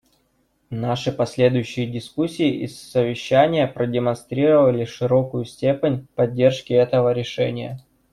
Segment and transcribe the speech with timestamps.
[0.71, 7.79] Наши последующие дискуссии и совещания продемонстрировали широкую степень поддержки этого решения.